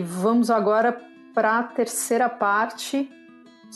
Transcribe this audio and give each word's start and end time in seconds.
E 0.00 0.02
vamos 0.02 0.50
agora 0.50 0.98
para 1.34 1.58
a 1.58 1.62
terceira 1.62 2.26
parte, 2.26 3.06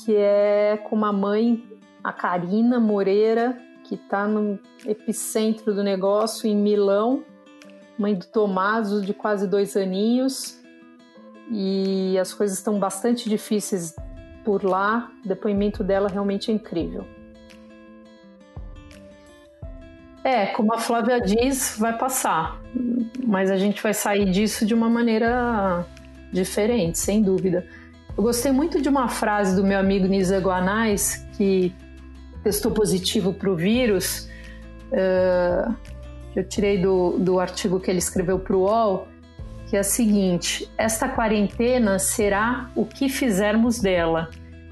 que 0.02 0.16
é 0.16 0.78
com 0.88 0.96
uma 0.96 1.12
mãe, 1.12 1.62
a 2.02 2.14
Karina 2.14 2.80
Moreira, 2.80 3.58
que 3.82 3.96
está 3.96 4.26
no 4.26 4.58
epicentro 4.86 5.74
do 5.74 5.82
negócio 5.82 6.48
em 6.48 6.56
Milão, 6.56 7.22
mãe 7.98 8.14
do 8.14 8.24
Tomaso, 8.24 9.02
de 9.02 9.12
quase 9.12 9.46
dois 9.46 9.76
aninhos, 9.76 10.58
e 11.50 12.18
as 12.18 12.32
coisas 12.32 12.56
estão 12.56 12.78
bastante 12.78 13.28
difíceis 13.28 13.94
por 14.46 14.64
lá. 14.64 15.12
O 15.22 15.28
depoimento 15.28 15.84
dela 15.84 16.08
realmente 16.08 16.50
é 16.50 16.54
incrível. 16.54 17.04
É, 20.24 20.46
como 20.46 20.72
a 20.72 20.78
Flávia 20.78 21.20
diz, 21.20 21.76
vai 21.78 21.98
passar, 21.98 22.62
mas 23.22 23.50
a 23.50 23.58
gente 23.58 23.82
vai 23.82 23.92
sair 23.92 24.24
disso 24.30 24.64
de 24.64 24.72
uma 24.72 24.88
maneira 24.88 25.86
diferente, 26.34 26.98
sem 26.98 27.22
dúvida. 27.22 27.66
Eu 28.16 28.22
gostei 28.22 28.52
muito 28.52 28.80
de 28.80 28.88
uma 28.88 29.08
frase 29.08 29.56
do 29.56 29.64
meu 29.64 29.78
amigo 29.78 30.06
Nisa 30.06 30.38
Guanais, 30.38 31.26
que 31.36 31.74
testou 32.42 32.70
positivo 32.70 33.32
para 33.32 33.50
o 33.50 33.56
vírus. 33.56 34.28
Uh, 34.92 35.74
eu 36.36 36.46
tirei 36.46 36.80
do, 36.80 37.18
do 37.18 37.40
artigo 37.40 37.80
que 37.80 37.90
ele 37.90 37.98
escreveu 37.98 38.38
para 38.38 38.56
o 38.56 38.60
UOL, 38.60 39.08
que 39.68 39.76
é 39.76 39.80
a 39.80 39.84
seguinte: 39.84 40.70
esta 40.76 41.08
quarentena 41.08 41.98
será 41.98 42.70
o 42.76 42.84
que 42.84 43.08
fizermos 43.08 43.80
dela. 43.80 44.30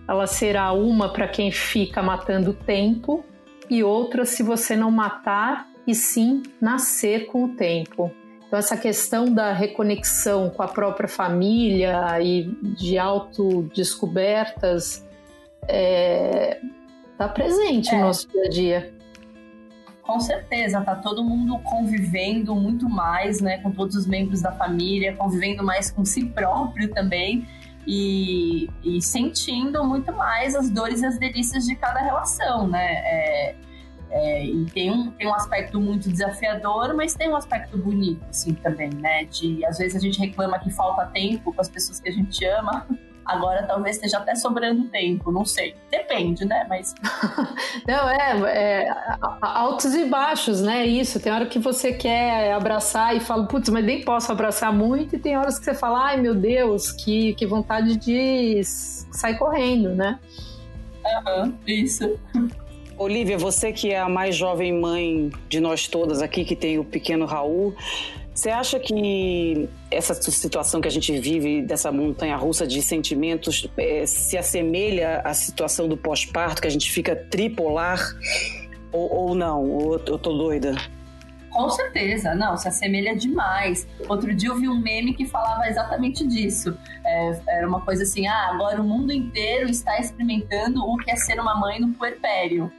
Ela 0.09 0.27
será 0.27 0.73
uma 0.73 1.13
para 1.13 1.27
quem 1.27 1.51
fica 1.51 2.03
matando 2.03 2.53
tempo 2.53 3.25
e 3.71 3.83
outra 3.83 4.25
se 4.25 4.43
você 4.43 4.77
não 4.77 4.91
matar 4.91 5.67
e 5.87 5.95
sim 5.95 6.43
nascer 6.61 7.27
com 7.27 7.45
o 7.45 7.49
tempo. 7.57 8.13
Então, 8.53 8.59
essa 8.59 8.77
questão 8.77 9.33
da 9.33 9.51
reconexão 9.55 10.51
com 10.51 10.63
a 10.63 10.69
própria 10.69 11.09
família 11.09 12.21
e 12.21 12.55
de 12.77 12.99
autodescobertas 12.99 14.97
está 15.63 15.73
é, 15.73 16.61
tá 17.17 17.29
presente 17.31 17.89
é. 17.89 17.97
no 17.97 18.03
nosso 18.09 18.29
dia 18.29 18.43
a 18.45 18.49
dia. 18.51 18.95
Com 20.03 20.21
certeza, 20.21 20.83
tá 20.83 20.95
todo 20.97 21.25
mundo 21.25 21.61
convivendo 21.61 22.55
muito 22.55 22.91
mais, 22.91 23.41
né, 23.41 23.57
com 23.63 23.71
todos 23.71 23.97
os 23.97 24.07
membros 24.07 24.43
da 24.43 24.53
família, 24.53 25.17
convivendo 25.17 25.65
mais 25.65 25.91
com 25.91 26.05
si 26.05 26.27
próprio 26.27 26.91
também 26.91 27.49
e, 27.87 28.69
e 28.85 29.01
sentindo 29.01 29.83
muito 29.83 30.13
mais 30.13 30.55
as 30.55 30.69
dores 30.69 31.01
e 31.01 31.07
as 31.07 31.19
delícias 31.19 31.65
de 31.65 31.75
cada 31.75 32.01
relação, 32.01 32.69
né? 32.69 32.97
É, 32.97 33.55
é, 34.13 34.45
e 34.45 34.67
tem 34.67 34.91
um, 34.91 35.11
tem 35.13 35.27
um 35.27 35.35
aspecto 35.35 35.81
muito 35.81 36.09
desafiador, 36.11 36.95
mas 36.95 37.15
tem 37.15 37.29
um 37.29 37.37
aspecto 37.37 37.77
bonito, 37.79 38.25
assim, 38.29 38.55
também, 38.55 38.91
né? 38.95 39.25
De, 39.25 39.65
às 39.65 39.79
vezes 39.79 39.97
a 39.97 40.01
gente 40.01 40.19
reclama 40.19 40.59
que 40.59 40.71
falta 40.71 41.07
tempo 41.07 41.53
com 41.53 41.61
as 41.61 41.69
pessoas 41.69 41.99
que 41.99 42.09
a 42.09 42.13
gente 42.13 42.45
ama, 42.45 42.87
Agora 43.25 43.63
talvez 43.63 43.97
esteja 43.97 44.19
até 44.19 44.35
sobrando 44.35 44.89
tempo, 44.89 45.31
não 45.31 45.45
sei. 45.45 45.77
Depende, 45.91 46.45
né? 46.45 46.67
Mas. 46.69 46.95
não, 47.87 48.11
é, 48.11 48.83
é, 48.83 48.89
altos 49.41 49.95
e 49.95 50.07
baixos, 50.07 50.61
né? 50.61 50.85
Isso. 50.85 51.21
Tem 51.21 51.33
hora 51.33 51.47
que 51.47 51.59
você 51.59 51.93
quer 51.93 52.53
abraçar 52.53 53.17
e 53.17 53.21
fala, 53.21 53.47
putz, 53.47 53.69
mas 53.69 53.85
nem 53.85 54.05
posso 54.05 54.33
abraçar 54.33 54.73
muito, 54.73 55.15
e 55.15 55.19
tem 55.19 55.37
horas 55.37 55.59
que 55.59 55.65
você 55.65 55.75
fala, 55.75 56.07
ai 56.07 56.21
meu 56.21 56.35
Deus, 56.35 56.91
que, 56.91 57.35
que 57.35 57.47
vontade 57.47 57.97
de 57.97 58.61
sair 58.65 59.39
correndo, 59.39 59.95
né? 59.95 60.19
Aham, 61.07 61.45
uhum, 61.45 61.59
isso. 61.67 62.19
Olivia, 63.03 63.37
você 63.37 63.73
que 63.73 63.91
é 63.91 63.99
a 63.99 64.09
mais 64.09 64.37
jovem 64.37 64.73
mãe 64.73 65.31
de 65.49 65.61
nós 65.61 65.89
todas 65.89 66.23
aqui, 66.23 66.45
que 66.45 66.55
tem 66.55 66.79
o 66.79 66.85
pequeno 66.85 67.27
Raul, 67.27 67.75
você 68.35 68.49
acha 68.49 68.81
que 68.81 69.69
essa 69.91 70.15
situação 70.15 70.81
que 70.81 70.89
a 70.89 70.91
gente 70.91 71.19
vive, 71.19 71.63
dessa 71.63 71.93
montanha 71.93 72.37
russa 72.37 72.67
de 72.67 72.81
sentimentos, 72.81 73.69
é, 73.77 74.07
se 74.07 74.39
assemelha 74.39 75.21
à 75.23 75.35
situação 75.35 75.87
do 75.87 75.97
pós-parto, 75.97 76.63
que 76.63 76.69
a 76.69 76.71
gente 76.71 76.91
fica 76.91 77.15
tripolar? 77.15 78.01
Ou, 78.91 79.15
ou 79.15 79.35
não? 79.35 79.63
Ou 79.63 79.95
eu 80.07 80.19
tô 80.19 80.33
doida? 80.33 80.75
Com 81.51 81.69
certeza, 81.69 82.35
não, 82.35 82.57
se 82.57 82.67
assemelha 82.67 83.15
demais. 83.15 83.87
Outro 84.09 84.35
dia 84.35 84.49
eu 84.49 84.57
vi 84.57 84.69
um 84.69 84.81
meme 84.81 85.13
que 85.13 85.27
falava 85.27 85.67
exatamente 85.67 86.27
disso. 86.27 86.77
É, 87.05 87.41
era 87.49 87.69
uma 87.69 87.83
coisa 87.83 88.05
assim: 88.05 88.27
ah, 88.27 88.51
agora 88.55 88.81
o 88.81 88.85
mundo 88.85 89.13
inteiro 89.13 89.69
está 89.69 89.99
experimentando 89.99 90.83
o 90.83 90.97
que 90.97 91.11
é 91.11 91.17
ser 91.17 91.39
uma 91.39 91.55
mãe 91.55 91.79
no 91.79 91.93
puerpério. 91.93 92.73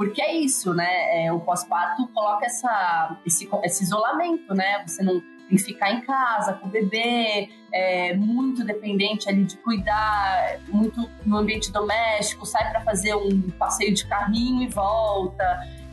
Porque 0.00 0.22
é 0.22 0.34
isso, 0.34 0.72
né? 0.72 1.26
É, 1.26 1.30
o 1.30 1.40
pós-parto 1.40 2.08
coloca 2.14 2.46
essa, 2.46 3.18
esse, 3.26 3.46
esse 3.62 3.84
isolamento, 3.84 4.54
né? 4.54 4.82
Você 4.86 5.02
não 5.02 5.20
tem 5.20 5.58
que 5.58 5.58
ficar 5.58 5.92
em 5.92 6.00
casa 6.00 6.54
com 6.54 6.68
o 6.68 6.70
bebê, 6.70 7.50
é, 7.70 8.16
muito 8.16 8.64
dependente 8.64 9.28
ali 9.28 9.44
de 9.44 9.58
cuidar, 9.58 10.58
muito 10.68 11.06
no 11.26 11.36
ambiente 11.36 11.70
doméstico, 11.70 12.46
sai 12.46 12.70
para 12.70 12.80
fazer 12.80 13.14
um 13.14 13.50
passeio 13.58 13.92
de 13.92 14.06
carrinho 14.06 14.62
e 14.62 14.68
volta, 14.68 15.44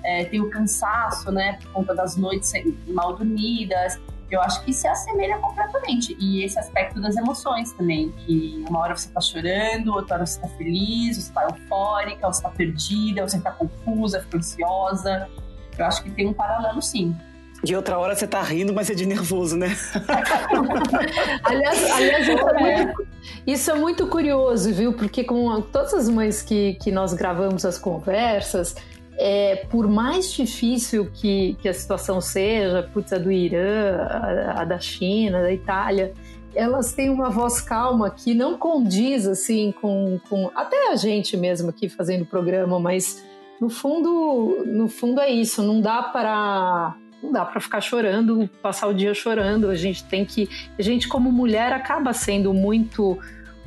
é, 0.05 0.23
tem 0.23 0.39
o 0.39 0.49
cansaço, 0.49 1.29
né, 1.29 1.59
por 1.61 1.73
conta 1.73 1.93
das 1.93 2.15
noites 2.15 2.53
mal 2.87 3.13
dormidas. 3.13 3.99
Eu 4.29 4.41
acho 4.41 4.63
que 4.63 4.73
se 4.73 4.87
assemelha 4.87 5.37
completamente. 5.37 6.15
E 6.19 6.43
esse 6.43 6.59
aspecto 6.59 6.99
das 6.99 7.15
emoções 7.15 7.71
também, 7.73 8.11
que 8.11 8.63
uma 8.67 8.79
hora 8.79 8.95
você 8.95 9.09
tá 9.09 9.21
chorando, 9.21 9.93
outra 9.93 10.15
hora 10.15 10.25
você 10.25 10.39
tá 10.39 10.47
feliz, 10.49 11.17
você 11.17 11.31
tá 11.31 11.43
eufórica, 11.43 12.27
você 12.27 12.41
tá 12.41 12.49
perdida, 12.49 13.27
você 13.27 13.39
tá 13.39 13.51
confusa, 13.51 14.21
fica 14.21 14.37
ansiosa. 14.37 15.29
Eu 15.77 15.85
acho 15.85 16.03
que 16.03 16.09
tem 16.11 16.27
um 16.27 16.33
paralelo 16.33 16.81
sim. 16.81 17.15
De 17.63 17.75
outra 17.75 17.97
hora 17.97 18.15
você 18.15 18.27
tá 18.27 18.41
rindo, 18.41 18.73
mas 18.73 18.89
é 18.89 18.93
de 18.93 19.05
nervoso, 19.05 19.57
né? 19.57 19.75
aliás, 21.43 21.91
aliás 21.91 22.27
isso, 22.27 22.49
é 22.49 22.59
muito, 22.59 23.07
isso, 23.47 23.71
é 23.71 23.73
muito, 23.73 24.07
curioso, 24.07 24.73
viu? 24.73 24.93
Porque 24.93 25.23
com 25.23 25.59
todas 25.61 25.93
as 25.93 26.07
mães 26.07 26.43
que, 26.43 26.75
que 26.75 26.91
nós 26.91 27.13
gravamos 27.13 27.65
as 27.65 27.79
conversas, 27.79 28.75
é, 29.17 29.65
por 29.69 29.87
mais 29.87 30.31
difícil 30.31 31.09
que, 31.11 31.57
que 31.59 31.67
a 31.67 31.73
situação 31.73 32.21
seja, 32.21 32.87
putz, 32.93 33.11
a 33.11 33.17
do 33.17 33.31
Irã, 33.31 33.97
a, 33.97 34.61
a, 34.61 34.65
da 34.65 34.79
China, 34.79 35.41
da 35.41 35.51
Itália, 35.51 36.13
elas 36.53 36.93
têm 36.93 37.09
uma 37.09 37.29
voz 37.29 37.59
calma 37.59 38.09
que 38.09 38.33
não 38.33 38.57
condiz 38.57 39.27
assim 39.27 39.73
com, 39.81 40.19
com 40.29 40.51
até 40.55 40.91
a 40.91 40.95
gente 40.95 41.35
mesmo 41.35 41.69
aqui 41.69 41.89
fazendo 41.89 42.21
o 42.21 42.25
programa, 42.25 42.79
mas 42.79 43.23
no 43.59 43.69
fundo, 43.69 44.63
no 44.65 44.87
fundo 44.87 45.19
é 45.19 45.29
isso, 45.29 45.63
não 45.63 45.81
dá 45.81 46.03
para 46.03 46.95
não 47.21 47.31
dá 47.31 47.43
para 47.43 47.59
ficar 47.59 47.81
chorando, 47.81 48.47
passar 48.61 48.85
o 48.85 48.93
dia 48.93 49.11
chorando. 49.11 49.69
A 49.69 49.75
gente 49.75 50.03
tem 50.03 50.23
que, 50.23 50.47
a 50.77 50.81
gente 50.83 51.07
como 51.07 51.31
mulher 51.31 51.73
acaba 51.73 52.13
sendo 52.13 52.53
muito 52.53 53.17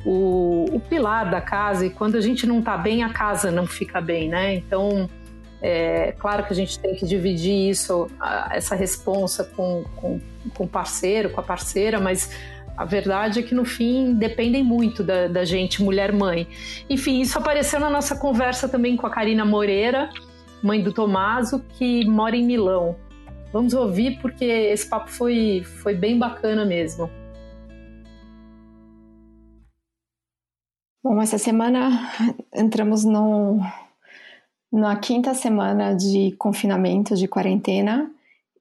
o, 0.05 0.65
o 0.71 0.79
pilar 0.79 1.29
da 1.29 1.41
casa 1.41 1.85
e 1.85 1.89
quando 1.89 2.15
a 2.15 2.21
gente 2.21 2.47
não 2.47 2.59
está 2.59 2.77
bem, 2.77 3.03
a 3.03 3.09
casa 3.09 3.51
não 3.51 3.67
fica 3.67 3.99
bem, 3.99 4.29
né? 4.29 4.55
Então 4.55 5.09
é 5.61 6.13
claro 6.13 6.45
que 6.45 6.53
a 6.53 6.55
gente 6.55 6.79
tem 6.79 6.95
que 6.95 7.05
dividir 7.05 7.69
isso, 7.69 8.09
essa 8.49 8.73
responsa 8.73 9.43
com, 9.43 9.83
com, 9.95 10.19
com 10.55 10.63
o 10.63 10.67
parceiro, 10.67 11.29
com 11.29 11.39
a 11.39 11.43
parceira, 11.43 11.99
mas 11.99 12.31
a 12.75 12.83
verdade 12.83 13.39
é 13.39 13.43
que 13.43 13.53
no 13.53 13.63
fim 13.63 14.15
dependem 14.15 14.63
muito 14.63 15.03
da, 15.03 15.27
da 15.27 15.45
gente, 15.45 15.83
mulher-mãe. 15.83 16.47
Enfim, 16.89 17.21
isso 17.21 17.37
apareceu 17.37 17.79
na 17.79 17.91
nossa 17.91 18.15
conversa 18.15 18.67
também 18.67 18.97
com 18.97 19.05
a 19.05 19.09
Karina 19.11 19.45
Moreira, 19.45 20.09
mãe 20.63 20.81
do 20.81 20.91
Tomaso, 20.91 21.63
que 21.77 22.05
mora 22.05 22.35
em 22.35 22.43
Milão. 22.43 22.95
Vamos 23.53 23.73
ouvir 23.73 24.19
porque 24.19 24.45
esse 24.45 24.89
papo 24.89 25.11
foi, 25.11 25.63
foi 25.63 25.93
bem 25.93 26.17
bacana 26.17 26.65
mesmo. 26.65 27.07
Bom, 31.03 31.21
essa 31.21 31.37
semana 31.37 32.09
entramos 32.55 33.03
no, 33.03 33.59
na 34.71 34.95
quinta 34.95 35.33
semana 35.33 35.93
de 35.95 36.33
confinamento, 36.37 37.15
de 37.15 37.27
quarentena, 37.27 38.09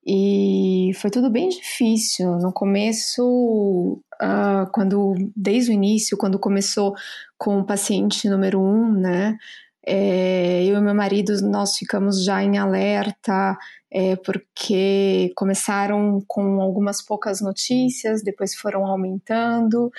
e 0.04 0.92
foi 0.96 1.10
tudo 1.10 1.30
bem 1.30 1.48
difícil. 1.48 2.36
No 2.38 2.52
começo, 2.52 4.02
uh, 4.20 4.70
quando 4.72 5.14
desde 5.36 5.70
o 5.70 5.74
início, 5.74 6.16
quando 6.16 6.38
começou 6.38 6.94
com 7.38 7.60
o 7.60 7.64
paciente 7.64 8.28
número 8.28 8.60
um, 8.60 8.92
né? 8.92 9.38
É, 9.86 10.64
eu 10.64 10.76
e 10.76 10.80
meu 10.80 10.94
marido 10.94 11.32
nós 11.42 11.76
ficamos 11.76 12.22
já 12.22 12.42
em 12.42 12.58
alerta 12.58 13.56
é, 13.90 14.14
porque 14.16 15.32
começaram 15.34 16.22
com 16.28 16.60
algumas 16.60 17.02
poucas 17.02 17.40
notícias, 17.40 18.22
depois 18.22 18.54
foram 18.54 18.86
aumentando 18.86 19.90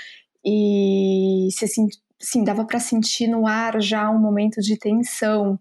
e 0.45 1.49
se, 1.51 1.65
sim, 2.19 2.43
dava 2.43 2.63
para 2.65 2.79
sentir 2.79 3.27
no 3.27 3.47
ar 3.47 3.81
já 3.81 4.09
um 4.09 4.19
momento 4.19 4.61
de 4.61 4.77
tensão 4.77 5.59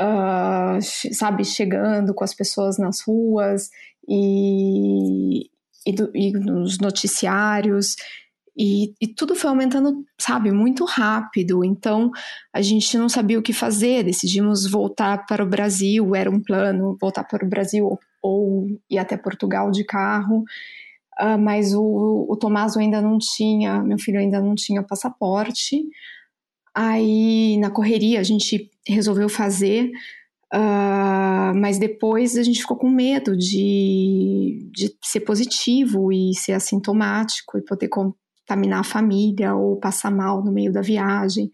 uh, 0.00 0.80
sabe, 1.12 1.44
chegando 1.44 2.14
com 2.14 2.24
as 2.24 2.34
pessoas 2.34 2.78
nas 2.78 3.02
ruas 3.02 3.68
e, 4.08 5.50
e, 5.86 5.92
do, 5.92 6.10
e 6.14 6.32
nos 6.32 6.78
noticiários. 6.78 7.96
E, 8.56 8.94
e, 9.00 9.06
tudo 9.06 9.34
foi 9.34 9.50
aumentando, 9.50 10.04
sabe, 10.18 10.50
muito 10.50 10.84
rápido. 10.84 11.64
Então 11.64 12.10
a 12.52 12.60
gente 12.60 12.96
não 12.98 13.08
sabia 13.08 13.38
o 13.38 13.42
que 13.42 13.52
fazer. 13.52 14.04
Decidimos 14.04 14.68
voltar 14.68 15.26
para 15.26 15.44
o 15.44 15.48
Brasil. 15.48 16.14
Era 16.14 16.30
um 16.30 16.42
plano 16.42 16.96
voltar 17.00 17.24
para 17.24 17.44
o 17.44 17.48
Brasil 17.48 17.86
ou, 17.86 17.98
ou 18.22 18.66
ir 18.88 18.98
até 18.98 19.16
Portugal 19.16 19.70
de 19.70 19.84
carro. 19.84 20.44
uh, 21.20 21.38
mas 21.38 21.74
o, 21.74 22.26
o 22.28 22.36
Tomás 22.36 22.76
ainda 22.76 23.00
não 23.00 23.18
tinha, 23.18 23.82
meu 23.82 23.98
filho 23.98 24.18
ainda 24.18 24.40
não 24.40 24.54
tinha 24.54 24.82
passaporte. 24.82 25.82
Aí, 26.74 27.56
na 27.58 27.70
correria, 27.70 28.20
a 28.20 28.22
gente 28.22 28.69
resolveu 28.90 29.28
fazer, 29.28 29.90
uh, 30.54 31.54
mas 31.54 31.78
depois 31.78 32.36
a 32.36 32.42
gente 32.42 32.60
ficou 32.60 32.76
com 32.76 32.88
medo 32.88 33.36
de, 33.36 34.68
de 34.72 34.96
ser 35.02 35.20
positivo 35.20 36.12
e 36.12 36.34
ser 36.34 36.52
assintomático 36.52 37.58
e 37.58 37.64
poder 37.64 37.88
contaminar 37.88 38.80
a 38.80 38.84
família 38.84 39.54
ou 39.54 39.76
passar 39.76 40.10
mal 40.10 40.44
no 40.44 40.52
meio 40.52 40.72
da 40.72 40.80
viagem. 40.80 41.50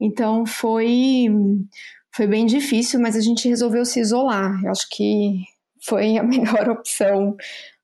Então, 0.00 0.44
foi, 0.44 1.26
foi 2.14 2.26
bem 2.26 2.46
difícil, 2.46 3.00
mas 3.00 3.16
a 3.16 3.20
gente 3.20 3.48
resolveu 3.48 3.84
se 3.84 4.00
isolar. 4.00 4.60
Eu 4.64 4.70
acho 4.70 4.88
que 4.90 5.44
foi 5.84 6.16
a 6.16 6.22
melhor 6.24 6.68
opção 6.70 7.36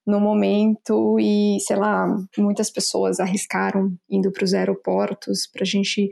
no 0.09 0.19
momento 0.19 1.19
e, 1.21 1.59
sei 1.61 1.77
lá, 1.77 2.09
muitas 2.39 2.71
pessoas 2.71 3.21
arriscaram 3.21 3.95
indo 4.09 4.33
para 4.33 4.43
os 4.43 4.55
aeroportos 4.55 5.47
para 5.47 5.63
a 5.63 5.67
gente 5.67 6.09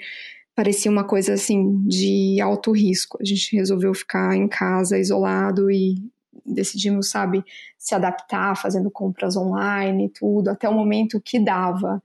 parecia 0.56 0.90
uma 0.90 1.04
coisa 1.04 1.34
assim 1.34 1.86
de 1.86 2.40
alto 2.40 2.72
risco. 2.72 3.18
A 3.20 3.24
gente 3.24 3.54
resolveu 3.54 3.92
ficar 3.92 4.34
em 4.34 4.48
casa 4.48 4.98
isolado 4.98 5.70
e 5.70 5.96
decidimos, 6.46 7.10
sabe, 7.10 7.44
se 7.76 7.94
adaptar, 7.94 8.56
fazendo 8.56 8.90
compras 8.90 9.36
online, 9.36 10.08
tudo, 10.08 10.48
até 10.48 10.66
o 10.66 10.72
momento 10.72 11.20
que 11.20 11.38
dava. 11.38 12.02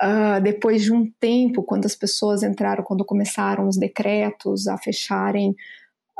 Uh, 0.00 0.40
depois 0.42 0.82
de 0.82 0.92
um 0.92 1.10
tempo, 1.18 1.62
quando 1.62 1.84
as 1.84 1.96
pessoas 1.96 2.44
entraram, 2.44 2.84
quando 2.84 3.04
começaram 3.04 3.66
os 3.66 3.76
decretos 3.76 4.68
a 4.68 4.78
fecharem 4.78 5.50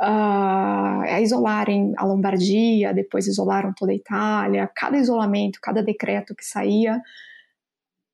uh, 0.01 1.01
a 1.09 1.21
isolarem 1.21 1.93
a 1.95 2.05
Lombardia, 2.05 2.93
depois 2.93 3.25
isolaram 3.25 3.73
toda 3.73 3.93
a 3.93 3.95
Itália. 3.95 4.69
Cada 4.75 4.97
isolamento, 4.97 5.59
cada 5.61 5.81
decreto 5.81 6.35
que 6.35 6.45
saía, 6.45 7.01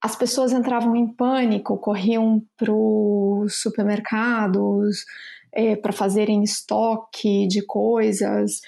as 0.02 0.16
pessoas 0.16 0.52
entravam 0.54 0.96
em 0.96 1.08
pânico, 1.08 1.78
corriam 1.78 2.42
para 2.58 2.74
os 2.74 3.62
supermercados 3.62 5.06
é, 5.54 5.76
para 5.76 5.92
fazerem 5.92 6.44
estoque 6.44 7.48
de 7.48 7.62
coisas 7.66 8.62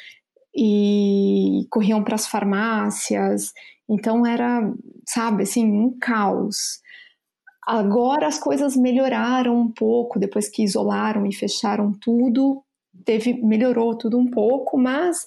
e 0.56 1.66
corriam 1.70 2.04
para 2.04 2.16
as 2.16 2.28
farmácias. 2.28 3.54
Então 3.88 4.26
era, 4.26 4.62
sabe, 5.08 5.44
assim, 5.44 5.66
um 5.66 5.98
caos. 5.98 6.82
Agora 7.66 8.28
as 8.28 8.40
coisas 8.40 8.76
melhoraram 8.76 9.58
um 9.58 9.72
pouco 9.72 10.20
depois 10.20 10.50
que 10.50 10.64
isolaram 10.64 11.26
e 11.26 11.34
fecharam 11.34 11.94
tudo, 11.94 12.64
teve 13.06 13.34
melhorou 13.42 13.98
tudo 13.98 14.18
um 14.18 14.30
pouco, 14.30 14.78
mas 14.78 15.26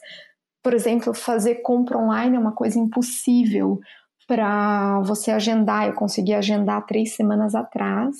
por 0.63 0.73
exemplo, 0.73 1.13
fazer 1.13 1.57
compra 1.57 1.99
online 1.99 2.37
é 2.37 2.39
uma 2.39 2.53
coisa 2.53 2.79
impossível 2.79 3.79
para 4.27 5.01
você 5.01 5.31
agendar. 5.31 5.87
Eu 5.87 5.95
consegui 5.95 6.35
agendar 6.35 6.87
três 6.87 7.15
semanas 7.15 7.55
atrás 7.55 8.17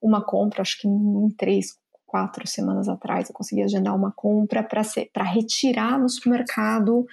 uma 0.00 0.24
compra, 0.24 0.62
acho 0.62 0.80
que 0.80 0.88
em 0.88 1.28
três, 1.36 1.76
quatro 2.06 2.46
semanas 2.46 2.88
atrás 2.88 3.28
eu 3.28 3.34
consegui 3.34 3.62
agendar 3.62 3.94
uma 3.94 4.12
compra 4.12 4.62
para 4.62 5.24
retirar 5.24 5.98
no 5.98 6.08
supermercado 6.08 7.06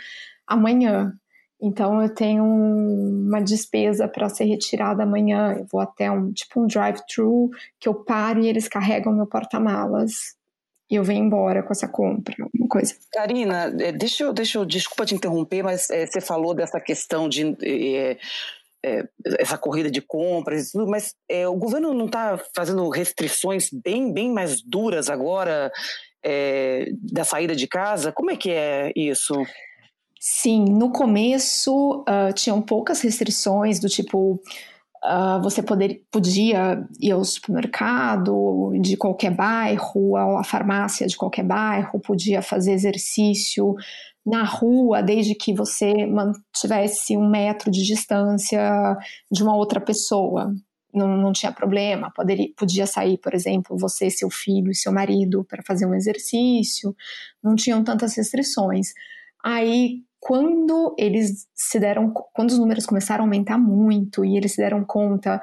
amanhã. 0.48 1.14
Então 1.62 2.02
eu 2.02 2.14
tenho 2.14 2.44
uma 2.44 3.42
despesa 3.42 4.08
para 4.08 4.30
ser 4.30 4.46
retirada 4.46 5.04
amanhã. 5.04 5.54
Eu 5.54 5.66
vou 5.72 5.82
até 5.82 6.12
um 6.12 6.32
tipo 6.32 6.62
um 6.62 6.68
drive-thru 6.68 7.50
que 7.80 7.90
eu 7.90 7.96
paro 7.96 8.42
e 8.42 8.48
eles 8.48 8.68
carregam 8.68 9.14
meu 9.14 9.26
porta-malas 9.26 10.36
eu 10.90 11.04
venho 11.04 11.26
embora 11.26 11.64
com 11.64 11.72
essa 11.72 11.88
compra, 11.88 12.36
alguma 12.40 12.68
coisa. 12.68 12.96
Karina, 13.12 13.76
é, 13.80 13.92
deixa 13.92 14.24
eu, 14.24 14.34
deixa 14.34 14.58
eu, 14.58 14.66
desculpa 14.66 15.06
te 15.06 15.16
interromper, 15.16 15.64
mas 15.64 15.90
é, 15.90 16.06
você 16.06 16.22
falou 16.22 16.54
dessa 16.54 16.80
questão 16.80 17.28
de 17.28 17.56
é, 17.64 18.18
é, 18.86 19.08
essa 19.40 19.58
corrida 19.58 19.90
de 19.90 20.02
compras 20.02 20.70
e 20.70 20.72
tudo, 20.74 20.88
mas 20.88 21.16
é, 21.28 21.48
o 21.48 21.56
governo 21.56 21.94
não 21.94 22.06
está 22.06 22.40
fazendo 22.56 22.88
restrições 22.90 23.70
bem, 23.72 24.14
bem 24.14 24.32
mais 24.32 24.62
duras 24.62 25.10
agora 25.10 25.72
é, 26.24 26.92
da 27.02 27.24
saída 27.24 27.56
de 27.56 27.68
casa? 27.68 28.12
Como 28.12 28.30
é 28.30 28.36
que 28.36 28.52
é 28.52 28.92
isso? 28.96 29.34
Sim, 30.20 30.66
no 30.66 30.92
começo 30.92 32.02
uh, 32.02 32.34
tinham 32.34 32.60
poucas 32.60 33.02
restrições 33.02 33.80
do 33.80 33.88
tipo 33.88 34.42
Uh, 35.06 35.40
você 35.44 35.62
poder, 35.62 36.04
podia 36.12 36.84
ir 37.00 37.12
ao 37.12 37.24
supermercado 37.24 38.72
de 38.82 38.98
qualquer 38.98 39.30
bairro, 39.30 40.16
à 40.18 40.44
farmácia 40.44 41.06
de 41.06 41.16
qualquer 41.16 41.44
bairro, 41.44 42.00
podia 42.00 42.42
fazer 42.42 42.72
exercício 42.72 43.76
na 44.26 44.44
rua, 44.44 45.04
desde 45.04 45.36
que 45.36 45.54
você 45.54 45.94
mantivesse 46.08 47.16
um 47.16 47.30
metro 47.30 47.70
de 47.70 47.84
distância 47.84 48.98
de 49.32 49.44
uma 49.44 49.56
outra 49.56 49.80
pessoa. 49.80 50.52
Não, 50.92 51.16
não 51.18 51.32
tinha 51.32 51.52
problema, 51.52 52.12
poderia, 52.16 52.48
podia 52.58 52.88
sair, 52.88 53.20
por 53.20 53.36
exemplo, 53.36 53.78
você, 53.78 54.10
seu 54.10 54.30
filho 54.32 54.72
e 54.72 54.76
seu 54.76 54.92
marido 54.92 55.44
para 55.44 55.62
fazer 55.62 55.86
um 55.86 55.94
exercício, 55.94 56.96
não 57.44 57.54
tinham 57.54 57.84
tantas 57.84 58.16
restrições. 58.16 58.94
Aí, 59.44 60.05
quando 60.26 60.96
eles 60.98 61.48
se 61.54 61.80
deram, 61.80 62.12
quando 62.34 62.50
os 62.50 62.58
números 62.58 62.88
começaram 62.88 63.24
a 63.24 63.28
aumentar 63.28 63.60
muito 63.60 64.26
e 64.26 64.36
eles 64.36 64.54
se 64.54 64.58
deram 64.58 64.84
conta 64.84 65.40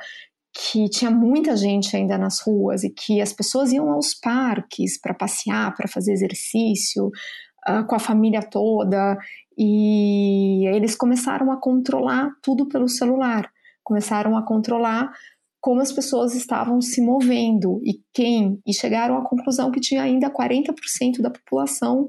que 0.53 0.89
tinha 0.89 1.09
muita 1.09 1.57
gente 1.57 1.97
ainda 1.97 2.19
nas 2.19 2.41
ruas 2.41 2.83
e 2.83 2.91
que 2.91 3.21
as 3.21 3.33
pessoas 3.33 3.71
iam 3.71 3.93
aos 3.93 4.13
parques 4.13 5.01
para 5.01 5.15
passear, 5.15 5.73
para 5.77 5.87
fazer 5.87 6.11
exercício 6.11 7.07
uh, 7.07 7.87
com 7.87 7.95
a 7.95 8.01
família 8.01 8.43
toda 8.43 9.17
e 9.57 10.67
eles 10.67 10.97
começaram 10.97 11.53
a 11.53 11.61
controlar 11.61 12.33
tudo 12.43 12.67
pelo 12.67 12.89
celular, 12.89 13.49
começaram 13.85 14.37
a 14.37 14.45
controlar 14.45 15.13
como 15.61 15.81
as 15.81 15.93
pessoas 15.93 16.35
estavam 16.35 16.81
se 16.81 17.01
movendo 17.01 17.81
e 17.85 18.01
quem, 18.13 18.61
e 18.67 18.75
chegaram 18.75 19.17
à 19.17 19.23
conclusão 19.23 19.71
que 19.71 19.79
tinha 19.79 20.03
ainda 20.03 20.29
40% 20.29 21.21
da 21.21 21.31
população 21.31 22.09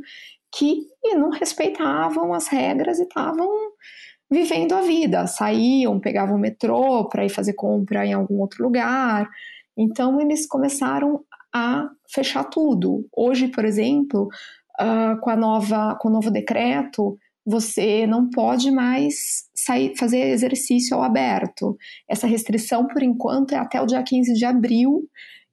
que 0.58 0.86
não 1.16 1.32
respeitavam 1.32 2.34
as 2.34 2.48
regras 2.48 3.00
e 3.00 3.04
estavam 3.04 3.50
vivendo 4.30 4.74
a 4.74 4.82
vida, 4.82 5.28
saíam, 5.28 6.00
pegavam 6.00 6.36
o 6.36 6.40
metrô 6.40 7.08
para 7.08 7.26
ir 7.26 7.30
fazer 7.30 7.54
compra 7.54 8.06
em 8.06 8.14
algum 8.14 8.40
outro 8.40 8.64
lugar. 8.64 9.30
Então 9.78 10.20
eles 10.20 10.48
começaram 10.48 11.24
a 11.54 11.88
fechar 12.12 12.44
tudo. 12.46 13.08
Hoje, 13.16 13.48
por 13.48 13.66
exemplo, 13.66 14.28
uh, 14.80 15.20
com 15.22 15.30
a 15.30 15.36
nova, 15.36 15.96
com 16.00 16.10
o 16.10 16.12
novo 16.12 16.32
decreto, 16.32 17.18
você 17.46 18.08
não 18.08 18.30
pode 18.30 18.72
mais 18.72 19.50
sair, 19.54 19.96
fazer 19.98 20.30
exercício 20.30 20.96
ao 20.96 21.04
aberto. 21.04 21.78
Essa 22.10 22.26
restrição, 22.26 22.88
por 22.88 23.04
enquanto, 23.04 23.54
é 23.54 23.58
até 23.58 23.82
o 23.82 23.86
dia 23.86 24.02
15 24.02 24.34
de 24.34 24.46
abril, 24.46 25.08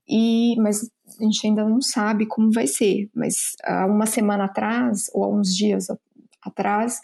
e, 0.08 0.56
mas 0.58 0.90
a 1.20 1.24
gente 1.24 1.46
ainda 1.46 1.64
não 1.64 1.80
sabe 1.80 2.26
como 2.26 2.52
vai 2.52 2.66
ser, 2.66 3.08
mas 3.14 3.56
há 3.62 3.86
uma 3.86 4.06
semana 4.06 4.44
atrás, 4.44 5.10
ou 5.12 5.24
há 5.24 5.28
uns 5.28 5.54
dias 5.54 5.86
atrás, 6.42 7.00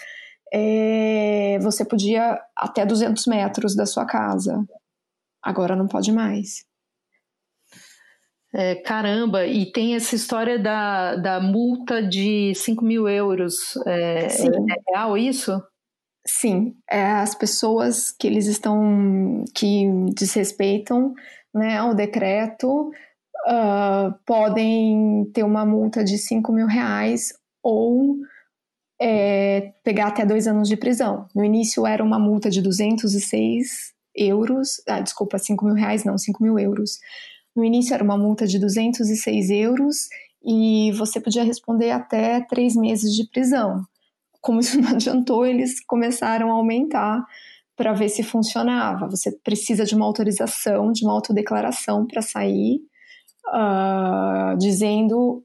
é, 0.53 1.59
você 1.61 1.85
podia 1.85 2.41
até 2.57 2.87
200 2.87 3.27
metros 3.27 3.75
da 3.75 3.87
sua 3.87 4.07
casa. 4.07 4.65
Agora 5.43 5.77
não 5.77 5.87
pode 5.87 6.13
mais. 6.13 6.65
É, 8.55 8.77
caramba, 8.77 9.47
e 9.47 9.71
tem 9.71 9.95
essa 9.95 10.15
história 10.15 10.59
da, 10.59 11.17
da 11.17 11.41
multa 11.41 12.03
de 12.03 12.55
5 12.55 12.85
mil 12.85 13.09
euros. 13.09 13.77
É, 13.87 14.29
Sim. 14.29 14.49
é 14.49 14.93
real 14.93 15.19
isso? 15.19 15.63
Sim, 16.27 16.75
é, 16.91 17.03
as 17.03 17.35
pessoas 17.35 18.11
que 18.11 18.27
eles 18.27 18.47
estão 18.47 19.45
que 19.55 19.85
desrespeitam 20.15 21.15
né, 21.55 21.83
o 21.83 21.95
decreto 21.95 22.91
uh, 23.47 24.13
podem 24.27 25.31
ter 25.33 25.45
uma 25.45 25.65
multa 25.65 26.05
de 26.05 26.19
5 26.19 26.53
mil 26.53 26.67
reais 26.67 27.33
ou 27.63 28.17
é, 29.01 29.73
pegar 29.85 30.09
até 30.09 30.25
dois 30.25 30.47
anos 30.47 30.69
de 30.69 30.77
prisão. 30.77 31.27
No 31.35 31.45
início 31.45 31.87
era 31.87 32.03
uma 32.03 32.19
multa 32.19 32.51
de 32.51 32.61
206 32.61 33.95
euros, 34.15 34.81
ah, 34.89 35.01
desculpa, 35.01 35.39
5 35.39 35.65
mil 35.65 35.75
reais, 35.75 36.05
não, 36.05 36.17
5 36.17 36.43
mil 36.43 36.59
euros. 36.59 36.99
No 37.55 37.65
início 37.65 37.95
era 37.95 38.03
uma 38.03 38.17
multa 38.17 38.47
de 38.47 38.59
206 38.59 39.51
euros 39.51 40.09
e 40.45 40.93
você 40.93 41.21
podia 41.21 41.45
responder 41.45 41.91
até 41.91 42.41
três 42.41 42.75
meses 42.75 43.15
de 43.15 43.29
prisão. 43.29 43.83
Como 44.41 44.61
isso 44.61 44.79
não 44.81 44.91
adiantou, 44.91 45.45
eles 45.45 45.85
começaram 45.85 46.51
a 46.51 46.55
aumentar 46.55 47.25
para 47.77 47.93
ver 47.93 48.09
se 48.09 48.23
funcionava. 48.23 49.09
Você 49.09 49.31
precisa 49.31 49.85
de 49.85 49.95
uma 49.95 50.07
autorização, 50.07 50.93
de 50.93 51.05
uma 51.05 51.13
autodeclaração 51.13 52.07
para 52.07 52.23
sair 52.23 52.81
uh, 53.57 54.57
dizendo 54.59 55.43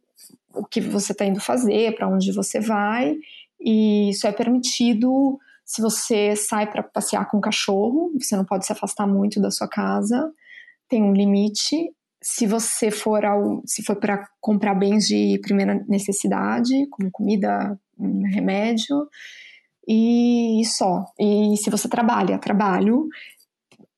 o 0.54 0.66
que 0.66 0.82
você 0.82 1.14
está 1.14 1.26
indo 1.26 1.40
fazer, 1.40 1.96
para 1.96 2.08
onde 2.08 2.32
você 2.34 2.60
vai, 2.60 3.16
e 3.60 4.10
isso 4.10 4.28
é 4.28 4.32
permitido 4.32 5.40
se 5.72 5.82
você 5.82 6.36
sai 6.36 6.70
para 6.70 6.84
passear 6.84 7.30
com 7.30 7.38
o 7.38 7.42
cachorro, 7.42 8.12
você 8.20 8.36
não 8.36 8.44
pode 8.44 8.66
se 8.66 8.74
afastar 8.74 9.08
muito 9.08 9.40
da 9.40 9.50
sua 9.50 9.70
casa, 9.70 10.30
tem 10.90 11.02
um 11.02 11.14
limite. 11.14 11.94
Se 12.22 12.46
você 12.46 12.92
for 12.92 13.24
ao, 13.24 13.64
se 13.66 13.82
for 13.82 13.96
para 13.96 14.28
comprar 14.42 14.76
bens 14.76 15.08
de 15.08 15.40
primeira 15.42 15.82
necessidade, 15.88 16.74
como 16.90 17.10
comida, 17.10 17.80
remédio, 18.34 19.08
e 19.88 20.62
só. 20.66 21.06
E 21.18 21.56
se 21.56 21.70
você 21.70 21.88
trabalha, 21.88 22.38
trabalho. 22.38 23.08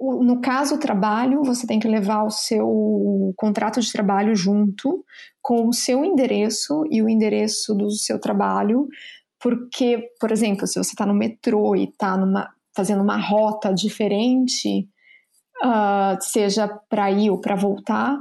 No 0.04 0.42
caso, 0.42 0.78
trabalho, 0.80 1.44
você 1.44 1.66
tem 1.66 1.80
que 1.80 1.88
levar 1.88 2.24
o 2.24 2.30
seu 2.30 3.34
contrato 3.38 3.80
de 3.80 3.92
trabalho 3.92 4.36
junto 4.36 5.06
com 5.42 5.68
o 5.68 5.74
seu 5.74 6.04
endereço 6.04 6.84
e 6.92 7.02
o 7.02 7.08
endereço 7.08 7.74
do 7.74 7.90
seu 7.90 8.20
trabalho, 8.20 8.88
porque, 9.40 10.10
por 10.20 10.32
exemplo, 10.32 10.68
se 10.68 10.78
você 10.78 10.92
está 10.92 11.06
no 11.06 11.14
metrô 11.14 11.74
e 11.76 11.86
está 11.86 12.18
fazendo 12.76 13.02
uma 13.02 13.18
rota 13.18 13.74
diferente, 13.74 14.90
uh, 15.64 16.22
seja 16.22 16.68
para 16.90 17.10
ir 17.10 17.30
ou 17.30 17.40
para 17.40 17.56
voltar, 17.56 18.18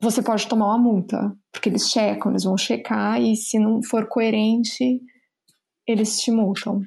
você 0.00 0.22
pode 0.22 0.46
tomar 0.46 0.66
uma 0.66 0.78
multa, 0.78 1.32
porque 1.50 1.68
eles 1.68 1.88
checam, 1.88 2.30
eles 2.30 2.44
vão 2.44 2.56
checar 2.56 3.20
e 3.20 3.34
se 3.34 3.58
não 3.58 3.82
for 3.82 4.06
coerente, 4.08 5.00
eles 5.86 6.20
te 6.20 6.30
multam. 6.30 6.82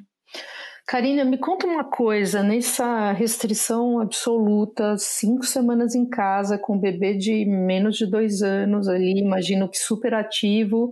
Karina, 0.88 1.26
me 1.26 1.40
conta 1.40 1.66
uma 1.66 1.84
coisa, 1.84 2.44
nessa 2.44 3.12
restrição 3.12 4.00
absoluta, 4.00 4.96
cinco 5.00 5.44
semanas 5.44 5.96
em 5.96 6.08
casa, 6.08 6.60
com 6.60 6.76
um 6.76 6.80
bebê 6.80 7.16
de 7.16 7.44
menos 7.44 7.98
de 7.98 8.06
dois 8.06 8.44
anos 8.44 8.88
ali, 8.88 9.20
imagino 9.20 9.68
que 9.68 9.78
super 9.80 10.14
ativo, 10.14 10.92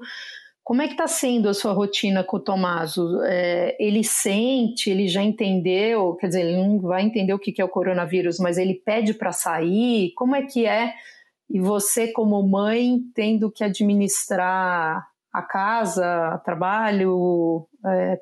como 0.64 0.82
é 0.82 0.88
que 0.88 0.94
está 0.94 1.08
sendo 1.08 1.50
a 1.50 1.54
sua 1.54 1.74
rotina 1.74 2.24
com 2.24 2.38
o 2.38 2.40
Tomaso? 2.40 3.22
É, 3.24 3.76
ele 3.80 4.02
sente, 4.04 4.90
ele 4.90 5.10
já 5.10 5.22
entendeu, 5.22 6.16
quer 6.16 6.28
dizer, 6.28 6.42
ele 6.42 6.56
não 6.56 6.80
vai 6.80 7.04
entender 7.04 7.34
o 7.34 7.40
que 7.40 7.62
é 7.62 7.66
o 7.66 7.70
coronavírus, 7.70 8.40
mas 8.40 8.58
ele 8.58 8.76
pede 8.76 9.14
para 9.14 9.34
sair, 9.34 10.14
como 10.16 10.36
é 10.36 10.42
que 10.44 10.66
é? 10.66 10.94
E 11.50 11.60
você, 11.60 12.12
como 12.14 12.42
mãe, 12.48 13.00
tendo 13.14 13.52
que 13.52 13.64
administrar 13.64 15.06
a 15.34 15.42
casa, 15.42 16.42
trabalho, 16.46 17.68
é, 17.86 18.20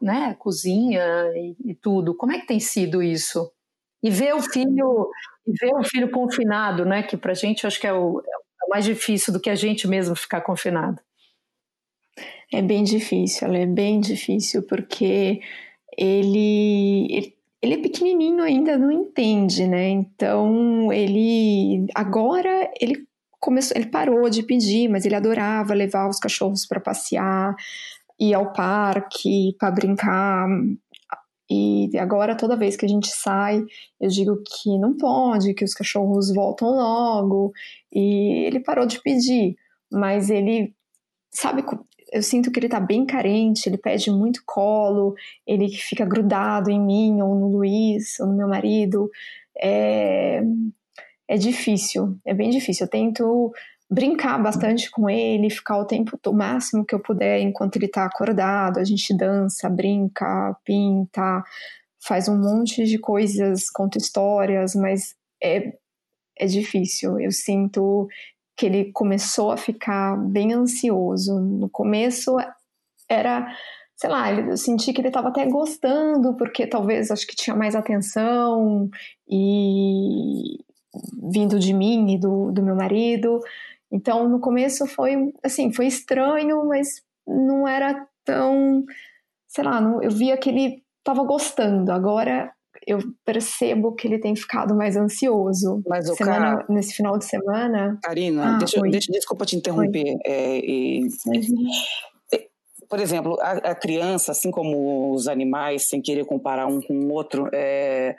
né, 0.00 0.34
cozinha 0.38 1.04
e, 1.34 1.56
e, 1.64 1.74
tudo. 1.74 2.14
Como 2.14 2.32
é 2.32 2.40
que 2.40 2.46
tem 2.46 2.60
sido 2.60 3.02
isso? 3.02 3.50
E 4.02 4.10
ver 4.10 4.34
o 4.34 4.42
filho, 4.42 5.10
e 5.46 5.52
ver 5.52 5.74
o 5.74 5.84
filho 5.84 6.10
confinado, 6.10 6.84
né? 6.84 7.02
Que 7.02 7.16
para 7.16 7.34
gente 7.34 7.66
acho 7.66 7.80
que 7.80 7.86
é 7.86 7.92
o, 7.92 8.20
é 8.20 8.66
o 8.66 8.70
mais 8.70 8.84
difícil 8.84 9.32
do 9.32 9.40
que 9.40 9.50
a 9.50 9.54
gente 9.54 9.88
mesmo 9.88 10.14
ficar 10.14 10.40
confinado. 10.42 11.00
É 12.52 12.62
bem 12.62 12.84
difícil, 12.84 13.52
é 13.52 13.66
bem 13.66 14.00
difícil 14.00 14.62
porque 14.62 15.40
ele, 15.98 17.06
ele, 17.10 17.36
ele 17.60 17.74
é 17.74 17.78
pequenininho 17.78 18.42
ainda, 18.42 18.78
não 18.78 18.92
entende, 18.92 19.66
né? 19.66 19.88
Então 19.88 20.92
ele 20.92 21.86
agora 21.94 22.70
ele 22.80 23.06
começou, 23.40 23.76
ele 23.76 23.86
parou 23.86 24.28
de 24.30 24.42
pedir, 24.42 24.88
mas 24.88 25.04
ele 25.04 25.14
adorava 25.14 25.74
levar 25.74 26.08
os 26.08 26.18
cachorros 26.18 26.66
para 26.66 26.80
passear 26.80 27.54
ir 28.18 28.34
ao 28.34 28.52
parque 28.52 29.54
para 29.58 29.70
brincar. 29.70 30.48
E 31.48 31.90
agora, 31.98 32.36
toda 32.36 32.56
vez 32.56 32.76
que 32.76 32.84
a 32.84 32.88
gente 32.88 33.08
sai, 33.08 33.62
eu 34.00 34.08
digo 34.08 34.42
que 34.42 34.78
não 34.78 34.96
pode, 34.96 35.54
que 35.54 35.64
os 35.64 35.74
cachorros 35.74 36.32
voltam 36.34 36.68
logo. 36.68 37.52
E 37.92 38.46
ele 38.46 38.60
parou 38.60 38.86
de 38.86 39.00
pedir, 39.00 39.56
mas 39.90 40.28
ele, 40.28 40.74
sabe, 41.30 41.64
eu 42.12 42.22
sinto 42.22 42.50
que 42.50 42.58
ele 42.58 42.68
tá 42.68 42.80
bem 42.80 43.06
carente, 43.06 43.68
ele 43.68 43.78
pede 43.78 44.10
muito 44.10 44.42
colo, 44.44 45.14
ele 45.46 45.68
fica 45.68 46.04
grudado 46.04 46.70
em 46.70 46.80
mim, 46.80 47.20
ou 47.22 47.34
no 47.36 47.48
Luiz, 47.48 48.18
ou 48.18 48.26
no 48.26 48.36
meu 48.36 48.48
marido. 48.48 49.08
É, 49.62 50.42
é 51.28 51.36
difícil, 51.36 52.16
é 52.24 52.34
bem 52.34 52.50
difícil. 52.50 52.86
Eu 52.86 52.90
tento 52.90 53.52
brincar 53.90 54.42
bastante 54.42 54.90
com 54.90 55.08
ele, 55.08 55.48
ficar 55.48 55.78
o 55.78 55.84
tempo 55.84 56.18
o 56.26 56.32
máximo 56.32 56.84
que 56.84 56.94
eu 56.94 57.00
puder 57.00 57.40
enquanto 57.40 57.76
ele 57.76 57.86
está 57.86 58.04
acordado. 58.04 58.78
A 58.78 58.84
gente 58.84 59.16
dança, 59.16 59.68
brinca, 59.68 60.56
pinta, 60.64 61.44
faz 62.00 62.28
um 62.28 62.38
monte 62.38 62.84
de 62.84 62.98
coisas, 62.98 63.70
conta 63.70 63.98
histórias, 63.98 64.74
mas 64.74 65.14
é, 65.42 65.72
é 66.38 66.46
difícil. 66.46 67.20
Eu 67.20 67.30
sinto 67.30 68.08
que 68.56 68.66
ele 68.66 68.90
começou 68.92 69.52
a 69.52 69.56
ficar 69.56 70.16
bem 70.16 70.52
ansioso. 70.52 71.38
No 71.38 71.68
começo 71.68 72.36
era, 73.08 73.46
sei 73.96 74.10
lá, 74.10 74.32
eu 74.32 74.56
senti 74.56 74.92
que 74.92 75.00
ele 75.00 75.08
estava 75.08 75.28
até 75.28 75.46
gostando, 75.46 76.34
porque 76.36 76.66
talvez 76.66 77.10
acho 77.10 77.26
que 77.26 77.36
tinha 77.36 77.54
mais 77.54 77.74
atenção 77.74 78.88
e 79.28 80.58
vindo 81.30 81.58
de 81.58 81.74
mim 81.74 82.14
e 82.14 82.18
do, 82.18 82.50
do 82.50 82.62
meu 82.62 82.74
marido. 82.74 83.40
Então, 83.90 84.28
no 84.28 84.40
começo 84.40 84.86
foi 84.86 85.32
assim, 85.42 85.72
foi 85.72 85.86
estranho, 85.86 86.64
mas 86.66 87.02
não 87.26 87.66
era 87.66 88.06
tão, 88.24 88.84
sei 89.46 89.64
lá, 89.64 89.80
não, 89.80 90.02
eu 90.02 90.10
via 90.10 90.36
que 90.36 90.50
ele 90.50 90.82
estava 90.98 91.22
gostando. 91.24 91.90
Agora 91.92 92.52
eu 92.86 92.98
percebo 93.24 93.94
que 93.94 94.06
ele 94.06 94.18
tem 94.18 94.34
ficado 94.36 94.74
mais 94.74 94.96
ansioso. 94.96 95.82
Mas 95.86 96.08
o 96.08 96.14
semana, 96.14 96.58
cara... 96.58 96.66
nesse 96.68 96.94
final 96.94 97.18
de 97.18 97.24
semana. 97.24 97.98
Karina, 98.02 98.54
ah, 98.54 98.58
deixa, 98.58 98.80
deixa, 98.82 99.12
desculpa 99.12 99.44
te 99.44 99.56
interromper. 99.56 100.16
É, 100.24 100.58
e, 100.58 101.08
é, 102.32 102.46
por 102.88 103.00
exemplo, 103.00 103.36
a, 103.40 103.52
a, 103.52 103.74
criança, 103.74 104.32
assim 104.32 104.50
como 104.50 105.12
os 105.12 105.26
animais, 105.26 105.88
sem 105.88 106.00
querer 106.00 106.24
comparar 106.26 106.66
um 106.66 106.80
com 106.80 106.94
o 106.94 107.12
outro, 107.12 107.48
é, 107.52 108.16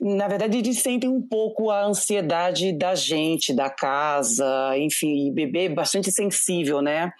na 0.00 0.28
verdade, 0.28 0.58
eles 0.58 0.80
sentem 0.80 1.08
um 1.08 1.22
pouco 1.22 1.70
a 1.70 1.84
ansiedade 1.84 2.72
da 2.72 2.94
gente, 2.94 3.54
da 3.54 3.70
casa, 3.70 4.76
enfim, 4.76 5.32
bebê 5.32 5.66
é 5.66 5.68
bastante 5.68 6.10
sensível, 6.10 6.82
né? 6.82 7.12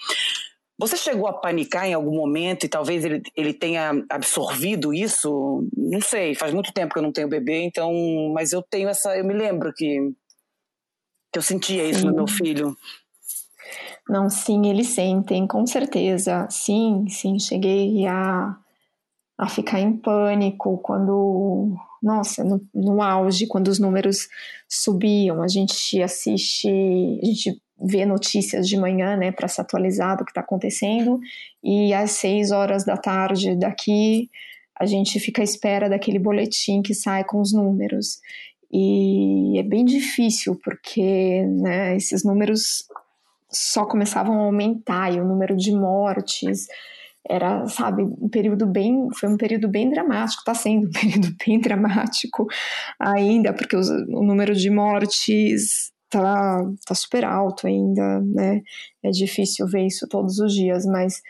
Você 0.77 0.97
chegou 0.97 1.29
a 1.29 1.33
panicar 1.33 1.87
em 1.87 1.95
algum 1.95 2.15
momento 2.17 2.65
e 2.65 2.69
talvez 2.69 3.05
ele, 3.05 3.23
ele 3.37 3.55
tenha 3.55 4.05
absorvido 4.11 4.93
isso? 4.93 5.67
Não 5.77 6.01
sei, 6.01 6.35
faz 6.35 6.53
muito 6.53 6.73
tempo 6.73 6.93
que 6.93 6.99
eu 6.99 7.03
não 7.03 7.13
tenho 7.13 7.29
bebê, 7.29 7.63
então, 7.63 7.93
mas 8.35 8.53
eu 8.53 8.61
tenho 8.61 8.89
essa, 8.89 9.17
eu 9.17 9.25
me 9.25 9.35
lembro 9.35 9.73
que, 9.73 10.13
que 11.33 11.39
eu 11.39 11.43
sentia 11.43 11.85
isso 11.85 12.01
sim. 12.01 12.07
no 12.07 12.15
meu 12.15 12.27
filho. 12.27 12.77
Não, 14.09 14.29
sim, 14.29 14.67
eles 14.67 14.89
sentem, 14.89 15.47
com 15.47 15.65
certeza. 15.67 16.47
Sim, 16.51 17.07
sim, 17.09 17.39
cheguei 17.39 18.07
a, 18.07 18.57
a 19.37 19.49
ficar 19.49 19.81
em 19.81 19.97
pânico 19.97 20.79
quando 20.79 21.77
nossa, 22.05 22.45
no, 22.45 22.61
no 22.75 23.01
auge, 23.01 23.47
quando 23.47 23.69
os 23.69 23.79
números 23.79 24.29
subiam, 24.69 25.43
a 25.43 25.49
gente 25.49 26.03
assiste, 26.03 26.69
a 26.69 27.27
gente 27.27 27.63
vê 27.81 28.05
notícias 28.05 28.69
de 28.69 28.77
manhã, 28.77 29.17
né, 29.17 29.33
para 29.33 29.49
se 29.49 29.59
atualizar 29.61 30.17
do 30.19 30.25
que 30.25 30.31
está 30.31 30.43
acontecendo, 30.43 31.19
e 31.63 31.95
às 31.95 32.13
seis 32.13 32.51
horas 32.51 32.85
da 32.85 32.97
tarde 32.97 33.57
daqui, 33.57 34.31
a 34.79 34.85
gente 34.85 35.19
fica 35.19 35.41
à 35.41 35.45
espera 35.45 35.89
daquele 35.89 36.19
boletim 36.19 36.83
que 36.83 36.95
sai 36.95 37.25
com 37.25 37.41
os 37.41 37.53
números. 37.53 38.21
E 38.71 39.59
é 39.59 39.63
bem 39.63 39.85
difícil, 39.85 40.61
porque 40.63 41.43
né, 41.47 41.97
esses 41.97 42.25
números 42.25 42.85
só 43.51 43.87
começavam 43.87 44.41
a 44.41 44.45
aumentar, 44.45 45.15
e 45.15 45.21
o 45.21 45.25
número 45.25 45.57
de 45.57 45.73
mortes, 45.73 46.67
era, 47.29 47.67
sabe, 47.69 48.03
um 48.03 48.29
período 48.29 48.67
bem, 48.67 49.09
foi 49.19 49.29
um 49.29 49.37
período 49.37 49.69
bem 49.69 49.91
dramático, 49.91 50.41
está 50.41 50.55
sendo 50.55 50.89
um 50.89 50.91
período 50.93 51.35
bem 51.47 51.61
dramático 51.61 52.47
ainda, 52.99 53.53
porque 53.53 53.77
os, 53.77 53.89
o 53.89 54.23
número 54.23 54.55
de 54.55 54.71
mortes 54.71 55.93
tá, 56.11 56.61
tá 56.87 56.95
super 56.95 57.25
alto 57.25 57.67
ainda, 57.67 58.21
né? 58.21 58.63
É 59.03 59.11
difícil 59.11 59.67
ver 59.67 59.87
isso 59.87 60.07
todos 60.09 60.39
os 60.39 60.53
dias, 60.53 60.85
mas 60.85 61.21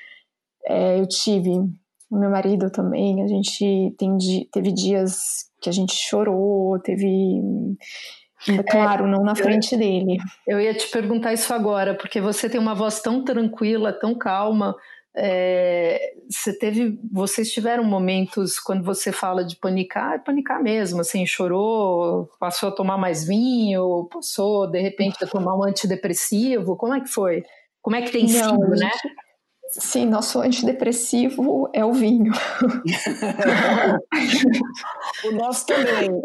é, 0.67 0.99
eu 0.99 1.07
tive, 1.07 1.51
o 1.51 2.19
meu 2.19 2.31
marido 2.31 2.71
também, 2.71 3.23
a 3.23 3.27
gente 3.29 3.95
tem, 3.97 4.17
teve 4.53 4.73
dias 4.73 5.49
que 5.61 5.69
a 5.69 5.73
gente 5.73 5.95
chorou, 5.95 6.79
teve 6.81 7.41
é, 8.49 8.63
Claro, 8.63 9.07
é, 9.07 9.11
não 9.11 9.23
na 9.23 9.35
frente 9.35 9.73
eu, 9.73 9.79
dele. 9.79 10.19
Eu 10.47 10.61
ia 10.61 10.75
te 10.75 10.89
perguntar 10.91 11.33
isso 11.33 11.53
agora, 11.55 11.95
porque 11.95 12.21
você 12.21 12.49
tem 12.49 12.61
uma 12.61 12.75
voz 12.75 13.01
tão 13.01 13.25
tranquila, 13.25 13.93
tão 13.93 14.15
calma. 14.15 14.75
É, 15.17 16.13
você 16.29 16.53
teve, 16.59 16.99
vocês 17.13 17.53
tiveram 17.53 17.85
momentos 17.85 18.59
quando 18.59 18.83
você 18.83 19.13
fala 19.13 19.45
de 19.45 19.55
panicar, 19.57 20.15
é 20.15 20.19
panicar 20.19 20.61
mesmo, 20.61 21.01
assim, 21.01 21.25
chorou, 21.25 22.29
passou 22.41 22.71
a 22.71 22.73
tomar 22.73 22.99
mais 22.99 23.25
vinho, 23.25 24.09
passou 24.13 24.67
de 24.67 24.81
repente 24.81 25.23
a 25.23 25.27
tomar 25.27 25.57
um 25.57 25.65
antidepressivo, 25.65 26.77
como 26.77 26.95
é 26.95 27.01
que 27.01 27.09
foi? 27.09 27.45
Como 27.81 27.95
é 27.95 28.03
que 28.03 28.11
tem 28.11 28.27
Não, 28.27 28.31
sido, 28.31 28.71
né? 28.71 28.91
Sim, 29.69 30.07
nosso 30.07 30.41
antidepressivo 30.41 31.71
é 31.73 31.85
o 31.85 31.93
vinho. 31.93 32.33
o 35.25 35.33
nosso 35.33 35.67
também. 35.67 36.23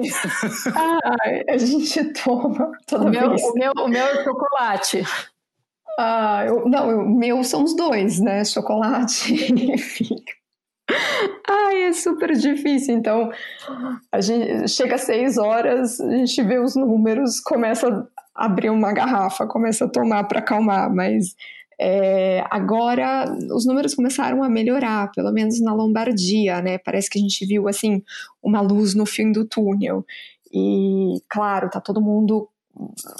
Ah, 0.75 1.15
a 1.49 1.57
gente 1.57 2.13
toma 2.13 2.71
toda 2.85 3.05
o 3.05 3.09
meu, 3.09 3.29
vez. 3.29 3.41
O 3.43 3.53
meu, 3.53 3.71
o 3.75 3.87
meu 3.87 4.05
é 4.05 4.23
chocolate. 4.23 5.03
Ah, 6.01 6.45
eu, 6.47 6.65
não, 6.69 6.89
eu, 6.91 7.05
meu 7.09 7.43
são 7.43 7.63
os 7.63 7.75
dois, 7.75 8.19
né? 8.21 8.45
Chocolate 8.45 9.33
e 9.35 9.75
vinho. 9.75 10.23
Ai, 11.47 11.83
é 11.83 11.93
super 11.93 12.31
difícil. 12.35 12.95
Então, 12.95 13.29
a 14.11 14.21
gente 14.21 14.67
chega 14.69 14.95
às 14.95 15.01
seis 15.01 15.37
horas, 15.37 15.99
a 15.99 16.11
gente 16.11 16.41
vê 16.43 16.59
os 16.59 16.75
números, 16.75 17.39
começa 17.41 17.87
a 18.35 18.45
abrir 18.45 18.69
uma 18.69 18.93
garrafa, 18.93 19.47
começa 19.47 19.85
a 19.85 19.89
tomar 19.89 20.25
para 20.25 20.39
acalmar, 20.39 20.93
mas 20.93 21.35
É, 21.81 22.43
agora 22.51 23.25
os 23.55 23.65
números 23.65 23.95
começaram 23.95 24.43
a 24.43 24.49
melhorar, 24.49 25.11
pelo 25.13 25.31
menos 25.31 25.61
na 25.61 25.73
Lombardia, 25.73 26.61
né? 26.61 26.77
Parece 26.77 27.09
que 27.09 27.17
a 27.19 27.21
gente 27.21 27.45
viu 27.45 27.67
assim 27.69 28.03
uma 28.43 28.61
luz 28.61 28.95
no 28.95 29.05
fim 29.05 29.31
do 29.31 29.45
túnel. 29.47 30.05
E 30.53 31.21
claro, 31.29 31.69
tá 31.69 31.81
todo 31.81 32.01
mundo 32.01 32.49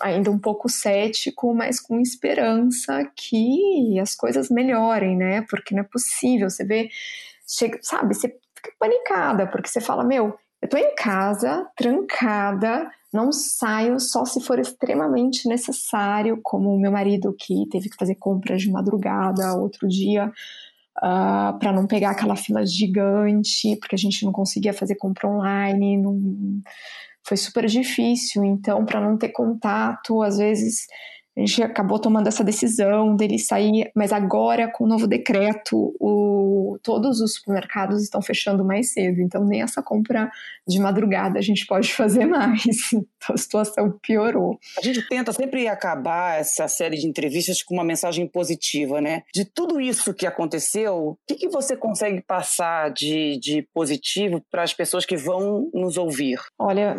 ainda 0.02 0.32
um 0.32 0.40
pouco 0.40 0.70
cético, 0.70 1.54
mas 1.54 1.80
com 1.80 2.00
esperança 2.00 3.04
que 3.16 4.00
as 4.00 4.16
coisas 4.16 4.50
melhorem, 4.50 5.18
né? 5.18 5.46
Porque 5.50 5.74
não 5.74 5.82
é 5.82 5.86
possível. 5.86 6.50
Você 6.50 6.64
vê, 6.64 6.90
chega, 7.48 7.80
sabe, 7.82 8.14
você 8.14 8.30
fica 8.56 8.72
panicada, 8.80 9.48
porque 9.48 9.70
você 9.70 9.82
fala, 9.82 10.04
meu, 10.04 10.38
eu 10.62 10.68
tô 10.68 10.78
em 10.78 10.94
casa, 10.96 11.66
trancada, 11.76 12.90
não 13.14 13.32
saio 13.32 14.00
só 14.00 14.26
se 14.26 14.42
for 14.42 14.60
extremamente 14.60 15.48
necessário, 15.48 16.40
como 16.44 16.74
o 16.74 16.80
meu 16.80 16.92
marido 16.92 17.36
que 17.38 17.68
teve 17.70 17.90
que 17.90 17.98
fazer 17.98 18.16
compras 18.16 18.62
de 18.62 18.72
madrugada 18.72 19.56
outro 19.56 19.88
dia, 19.88 20.28
uh, 20.28 20.32
ah, 21.02 21.58
para 21.60 21.72
não 21.72 21.88
pegar 21.88 22.12
aquela 22.12 22.36
fila 22.36 22.66
gigante, 22.66 23.76
porque 23.78 23.96
a 23.96 23.98
gente 23.98 24.24
não 24.26 24.32
conseguia 24.32 24.74
fazer 24.74 24.96
compra 24.96 25.28
online, 25.30 25.98
não... 25.98 26.62
foi 27.30 27.38
super 27.38 27.68
difícil. 27.68 28.44
Então, 28.44 28.84
para 28.84 29.00
não 29.00 29.16
ter 29.16 29.30
contato, 29.30 30.24
às 30.24 30.40
vezes 30.40 30.88
a 31.38 31.40
gente 31.40 31.64
acabou 31.64 32.00
tomando 32.00 32.28
essa 32.28 32.44
decisão 32.44 33.16
dele 33.16 33.40
sair, 33.40 33.90
mas 33.96 34.12
agora 34.12 34.70
com 34.72 34.84
o 34.84 34.88
novo 34.88 35.08
decreto, 35.08 35.96
o, 36.00 36.78
todos 36.84 37.22
os 37.22 37.36
supermercados 37.36 38.04
estão 38.04 38.22
fechando 38.22 38.66
mais 38.66 38.92
cedo, 38.92 39.22
então 39.22 39.46
nem 39.46 39.62
essa 39.62 39.82
compra 39.82 40.30
de 40.68 40.80
madrugada 40.80 41.40
a 41.40 41.42
gente 41.42 41.66
pode 41.66 41.92
fazer 41.94 42.26
mais. 42.26 42.66
Então 42.94 43.36
a 43.36 43.38
situação 43.38 44.00
piorou. 44.02 44.58
A 44.78 44.82
gente 44.82 45.08
tenta 45.08 45.32
sempre 45.34 45.68
acabar 45.68 46.40
essa 46.40 46.68
série 46.68 46.98
de 46.98 47.08
entrevistas 47.08 47.62
com 47.62 47.74
uma 47.74 47.84
mensagem 47.84 48.28
positiva, 48.28 49.02
né? 49.02 49.24
De 49.34 49.46
tudo 49.46 49.80
isso 49.80 50.14
que 50.14 50.26
aconteceu, 50.26 50.96
o 50.96 51.18
que, 51.28 51.36
que 51.36 51.50
você 51.50 51.76
consegue 51.76 52.22
passar 52.22 52.92
de, 52.92 53.38
de 53.40 53.68
positivo 53.74 54.42
para 54.50 54.64
as 54.64 54.74
pessoas 54.74 55.06
que 55.06 55.18
vão 55.18 55.70
nos 55.74 55.98
ouvir? 55.98 56.40
Olha, 56.58 56.96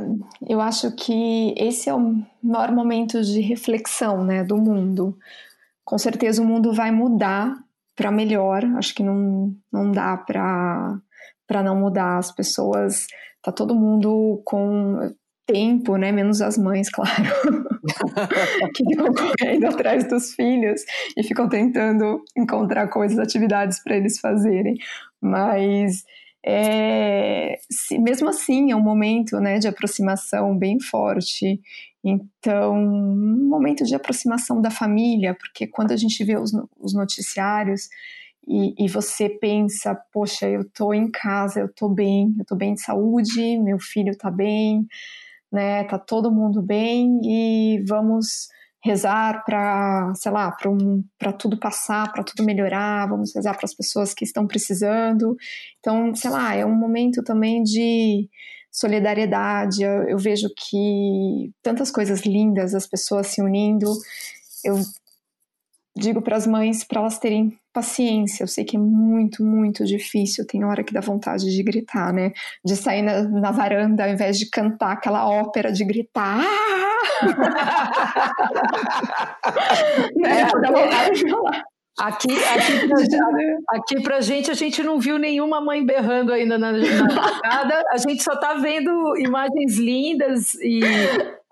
eu 0.49 0.60
acho 0.60 0.94
que 0.94 1.54
esse 1.56 1.88
é 1.88 1.94
o 1.94 2.22
maior 2.42 2.73
momento 2.73 3.23
de 3.23 3.40
reflexão 3.40 4.25
né, 4.25 4.44
do 4.44 4.56
mundo. 4.56 5.16
Com 5.85 5.99
certeza 5.99 6.42
o 6.42 6.44
mundo 6.44 6.73
vai 6.73 6.90
mudar 6.90 7.56
para 7.97 8.11
melhor, 8.11 8.64
acho 8.76 8.94
que 8.94 9.02
não, 9.02 9.54
não 9.70 9.92
dá 9.92 10.16
para 10.16 11.02
não 11.62 11.76
mudar. 11.76 12.18
As 12.18 12.32
pessoas, 12.32 13.06
tá 13.42 13.52
todo 13.52 13.75
mundo 13.75 14.40
com 14.44 15.12
tempo, 15.47 15.97
né? 15.97 16.12
Menos 16.12 16.40
as 16.40 16.56
mães, 16.56 16.88
claro, 16.94 17.11
que 18.75 18.85
ficam 18.85 19.12
correndo 19.12 19.66
atrás 19.66 20.09
dos 20.09 20.35
filhos 20.35 20.82
e 21.16 21.23
ficam 21.23 21.49
tentando 21.49 22.23
encontrar 22.37 22.88
coisas, 22.88 23.18
atividades 23.18 23.82
para 23.82 23.97
eles 23.97 24.18
fazerem. 24.20 24.76
Mas 25.20 26.04
é, 26.44 27.59
se, 27.70 27.99
mesmo 27.99 28.28
assim 28.28 28.70
é 28.70 28.76
um 28.76 28.82
momento 28.82 29.38
né, 29.38 29.59
de 29.59 29.68
aproximação 29.68 30.56
bem 30.56 30.80
forte. 30.80 31.61
Então, 32.02 32.75
um 32.75 33.49
momento 33.49 33.85
de 33.85 33.94
aproximação 33.94 34.61
da 34.61 34.70
família, 34.70 35.35
porque 35.35 35.66
quando 35.66 35.92
a 35.92 35.97
gente 35.97 36.25
vê 36.25 36.38
os, 36.38 36.52
os 36.78 36.94
noticiários 36.94 37.88
e, 38.49 38.75
e, 38.85 38.88
você 38.88 39.28
pensa, 39.28 39.94
poxa, 40.12 40.49
eu 40.49 40.64
tô 40.64 40.94
em 40.94 41.11
casa, 41.11 41.61
eu 41.61 41.68
tô 41.73 41.88
bem, 41.88 42.35
eu 42.38 42.44
tô 42.44 42.56
bem 42.56 42.75
de 42.75 42.80
saúde, 42.80 43.59
meu 43.59 43.78
filho 43.78 44.16
tá 44.16 44.30
bem, 44.30 44.87
né, 45.52 45.85
tá 45.85 45.99
todo 45.99 46.32
mundo 46.32 46.62
bem 46.62 47.20
e 47.23 47.85
vamos 47.87 48.49
rezar 48.82 49.44
para, 49.44 50.12
sei 50.14 50.32
lá, 50.32 50.50
para 50.50 50.70
um, 50.70 51.04
tudo 51.38 51.58
passar, 51.58 52.10
para 52.12 52.25
tudo 52.25 52.44
melhorar, 52.44 53.08
vamos 53.08 53.34
rezar 53.34 53.54
para 53.54 53.66
as 53.66 53.75
pessoas 53.75 54.14
que 54.14 54.25
estão 54.25 54.46
precisando. 54.46 55.37
Então, 55.78 56.14
sei 56.14 56.30
lá, 56.30 56.54
é 56.54 56.64
um 56.64 56.75
momento 56.75 57.22
também 57.22 57.62
de 57.62 58.28
solidariedade. 58.70 59.82
Eu, 59.82 60.08
eu 60.08 60.18
vejo 60.18 60.49
que 60.56 61.52
tantas 61.62 61.90
coisas 61.90 62.21
lindas, 62.21 62.75
as 62.75 62.86
pessoas 62.86 63.28
se 63.28 63.43
unindo. 63.43 63.93
Eu 64.64 64.76
digo 65.96 66.22
para 66.22 66.36
as 66.36 66.46
mães 66.46 66.84
para 66.84 67.00
elas 67.00 67.18
terem 67.18 67.58
paciência. 67.72 68.42
Eu 68.42 68.48
sei 68.48 68.64
que 68.64 68.76
é 68.76 68.80
muito, 68.80 69.42
muito 69.44 69.84
difícil. 69.84 70.46
Tem 70.46 70.64
hora 70.64 70.84
que 70.84 70.92
dá 70.92 71.00
vontade 71.00 71.44
de 71.50 71.62
gritar, 71.62 72.12
né? 72.12 72.32
De 72.64 72.76
sair 72.76 73.02
na, 73.02 73.22
na 73.22 73.50
varanda 73.50 74.04
ao 74.04 74.10
invés 74.10 74.38
de 74.38 74.48
cantar 74.50 74.92
aquela 74.92 75.28
ópera 75.28 75.72
de 75.72 75.84
gritar. 75.84 76.38
né? 80.16 80.48
Dá 80.60 80.70
vontade 80.70 81.24
de 81.24 81.30
falar. 81.30 81.62
Aqui, 82.00 82.32
aqui, 82.32 82.88
pra, 82.88 82.96
aqui 83.76 84.02
pra 84.02 84.20
gente, 84.22 84.50
a 84.50 84.54
gente 84.54 84.82
não 84.82 84.98
viu 84.98 85.18
nenhuma 85.18 85.60
mãe 85.60 85.84
berrando 85.84 86.32
ainda 86.32 86.56
na, 86.56 86.72
na 86.72 86.78
a 87.92 87.96
gente 87.98 88.22
só 88.22 88.36
tá 88.36 88.54
vendo 88.54 88.90
imagens 89.18 89.76
lindas 89.76 90.54
e 90.54 90.80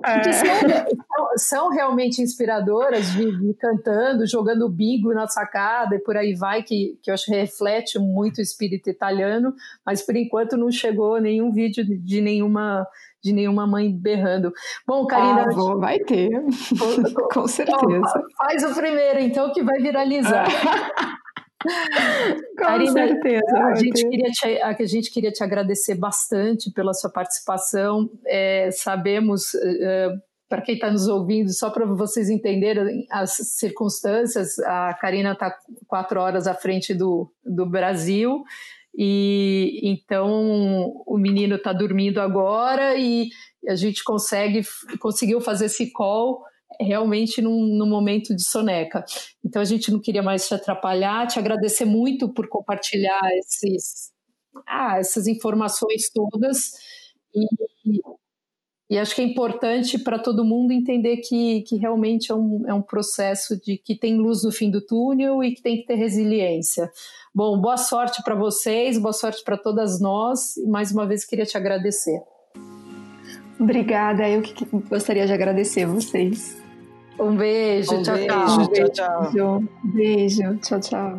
é. 0.04 0.20
que 0.20 0.32
são, 0.32 1.36
são, 1.36 1.70
realmente 1.70 2.22
inspiradoras 2.22 3.10
de, 3.12 3.38
de, 3.38 3.54
cantando, 3.54 4.26
jogando 4.26 4.68
bingo 4.68 5.12
na 5.12 5.26
sacada 5.26 5.96
e 5.96 5.98
por 5.98 6.16
aí 6.16 6.34
vai, 6.34 6.62
que, 6.62 6.98
que 7.02 7.10
eu 7.10 7.14
acho 7.14 7.26
que 7.26 7.32
reflete 7.32 7.98
muito 7.98 8.38
o 8.38 8.42
espírito 8.42 8.88
italiano, 8.88 9.52
mas 9.84 10.04
por 10.04 10.16
enquanto 10.16 10.56
não 10.56 10.70
chegou 10.70 11.20
nenhum 11.20 11.52
vídeo 11.52 11.84
de, 11.84 12.20
nenhuma 12.20 12.86
de 13.20 13.32
nenhuma 13.32 13.66
mãe 13.66 13.92
berrando. 13.92 14.52
Bom, 14.86 15.04
Karina. 15.04 15.46
Ah, 15.50 15.52
vou, 15.52 15.80
vai 15.80 15.98
ter, 15.98 16.30
com 17.34 17.48
certeza. 17.48 18.22
faz 18.36 18.62
o 18.62 18.74
primeiro, 18.74 19.18
então, 19.18 19.52
que 19.52 19.62
vai 19.62 19.80
viralizar. 19.80 20.46
Com 21.60 22.56
Karina, 22.56 22.92
certeza. 22.92 23.58
A 23.66 23.74
gente, 23.74 24.08
queria 24.08 24.30
te, 24.30 24.62
a 24.62 24.86
gente 24.86 25.10
queria 25.10 25.32
te 25.32 25.42
agradecer 25.42 25.96
bastante 25.96 26.70
pela 26.72 26.94
sua 26.94 27.10
participação. 27.10 28.08
É, 28.26 28.70
sabemos, 28.70 29.54
é, 29.54 30.08
para 30.48 30.62
quem 30.62 30.74
está 30.74 30.90
nos 30.90 31.08
ouvindo, 31.08 31.52
só 31.52 31.70
para 31.70 31.84
vocês 31.84 32.30
entenderem 32.30 33.06
as 33.10 33.32
circunstâncias, 33.32 34.58
a 34.60 34.94
Karina 34.94 35.32
está 35.32 35.56
quatro 35.86 36.20
horas 36.20 36.46
à 36.46 36.54
frente 36.54 36.94
do, 36.94 37.30
do 37.44 37.66
Brasil. 37.66 38.44
E 38.96 39.80
então 39.82 40.92
o 41.06 41.18
menino 41.18 41.56
está 41.56 41.72
dormindo 41.72 42.20
agora 42.20 42.96
e 42.96 43.28
a 43.68 43.76
gente 43.76 44.02
consegue 44.02 44.62
conseguiu 44.98 45.40
fazer 45.40 45.66
esse 45.66 45.92
call 45.92 46.42
realmente 46.80 47.40
num, 47.40 47.66
num, 47.66 47.88
momento 47.88 48.34
de 48.34 48.42
soneca. 48.42 49.04
Então 49.44 49.60
a 49.60 49.64
gente 49.64 49.90
não 49.90 50.00
queria 50.00 50.22
mais 50.22 50.46
te 50.46 50.54
atrapalhar, 50.54 51.26
te 51.26 51.38
agradecer 51.38 51.84
muito 51.84 52.28
por 52.28 52.48
compartilhar 52.48 53.20
esses, 53.38 54.12
ah, 54.66 54.98
essas 54.98 55.26
informações 55.26 56.10
todas 56.10 56.72
e, 57.34 58.00
e 58.90 58.96
acho 58.96 59.14
que 59.14 59.20
é 59.20 59.24
importante 59.24 59.98
para 59.98 60.18
todo 60.18 60.44
mundo 60.44 60.72
entender 60.72 61.18
que, 61.18 61.62
que 61.62 61.76
realmente 61.76 62.32
é 62.32 62.34
um, 62.34 62.64
é 62.66 62.72
um 62.72 62.80
processo 62.80 63.60
de 63.60 63.76
que 63.76 63.94
tem 63.94 64.16
luz 64.16 64.42
no 64.42 64.50
fim 64.50 64.70
do 64.70 64.80
túnel 64.80 65.44
e 65.44 65.54
que 65.54 65.62
tem 65.62 65.76
que 65.76 65.86
ter 65.86 65.96
resiliência. 65.96 66.90
Bom, 67.34 67.60
boa 67.60 67.76
sorte 67.76 68.22
para 68.22 68.34
vocês, 68.34 68.98
boa 68.98 69.12
sorte 69.12 69.44
para 69.44 69.58
todas 69.58 70.00
nós 70.00 70.56
e 70.56 70.66
mais 70.66 70.90
uma 70.90 71.06
vez 71.06 71.24
queria 71.24 71.44
te 71.44 71.56
agradecer. 71.56 72.18
Obrigada, 73.58 74.28
eu 74.28 74.40
que 74.40 74.64
gostaria 74.88 75.26
de 75.26 75.32
agradecer 75.32 75.84
vocês. 75.84 76.56
Um 77.18 77.34
beijo, 77.34 77.96
um 77.96 78.02
tchau, 78.02 78.14
beijo, 78.14 78.28
tchau. 78.28 78.68
Beijo, 78.68 78.92
tchau, 78.92 79.64
Beijo, 79.82 80.56
tchau, 80.58 80.80
tchau. 80.80 81.18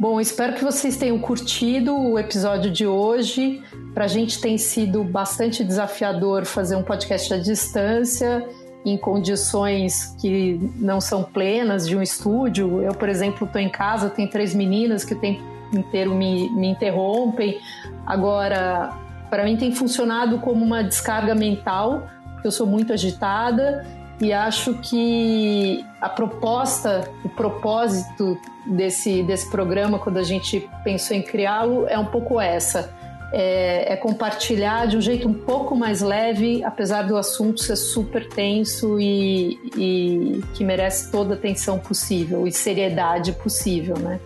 Bom, 0.00 0.20
espero 0.20 0.54
que 0.54 0.64
vocês 0.64 0.96
tenham 0.96 1.18
curtido 1.18 1.94
o 1.96 2.18
episódio 2.18 2.70
de 2.70 2.86
hoje. 2.86 3.62
Para 3.92 4.06
a 4.06 4.08
gente 4.08 4.40
tem 4.40 4.58
sido 4.58 5.04
bastante 5.04 5.62
desafiador 5.62 6.44
fazer 6.44 6.74
um 6.74 6.82
podcast 6.82 7.32
à 7.32 7.38
distância, 7.38 8.48
em 8.84 8.96
condições 8.96 10.16
que 10.20 10.58
não 10.76 11.00
são 11.00 11.22
plenas 11.22 11.86
de 11.86 11.96
um 11.96 12.02
estúdio. 12.02 12.82
Eu, 12.82 12.92
por 12.92 13.08
exemplo, 13.08 13.46
estou 13.46 13.60
em 13.60 13.68
casa, 13.68 14.10
tenho 14.10 14.28
três 14.28 14.54
meninas 14.54 15.04
que 15.04 15.14
o 15.14 15.18
tempo 15.18 15.42
inteiro 15.72 16.14
me, 16.14 16.50
me 16.50 16.68
interrompem. 16.68 17.60
Agora, 18.04 19.03
para 19.34 19.42
mim 19.42 19.56
tem 19.56 19.74
funcionado 19.74 20.38
como 20.38 20.64
uma 20.64 20.84
descarga 20.84 21.34
mental, 21.34 22.08
porque 22.34 22.46
eu 22.46 22.52
sou 22.52 22.68
muito 22.68 22.92
agitada 22.92 23.84
e 24.20 24.32
acho 24.32 24.74
que 24.74 25.84
a 26.00 26.08
proposta, 26.08 27.10
o 27.24 27.28
propósito 27.28 28.38
desse, 28.64 29.24
desse 29.24 29.50
programa, 29.50 29.98
quando 29.98 30.18
a 30.18 30.22
gente 30.22 30.70
pensou 30.84 31.16
em 31.16 31.22
criá-lo, 31.22 31.84
é 31.88 31.98
um 31.98 32.04
pouco 32.04 32.40
essa. 32.40 32.94
É, 33.32 33.94
é, 33.94 33.96
compartilhar 33.96 34.86
de 34.86 34.96
um 34.96 35.00
jeito 35.00 35.26
um 35.26 35.34
pouco 35.34 35.74
mais 35.74 36.00
leve, 36.00 36.62
apesar 36.62 37.02
do 37.02 37.16
assunto 37.16 37.60
ser 37.60 37.74
super 37.74 38.28
tenso 38.28 39.00
e, 39.00 39.58
e 39.76 40.44
que 40.54 40.62
merece 40.62 41.10
toda 41.10 41.34
a 41.34 41.36
atenção 41.36 41.80
possível 41.80 42.46
e 42.46 42.52
seriedade 42.52 43.32
possível, 43.32 43.98
né? 43.98 44.20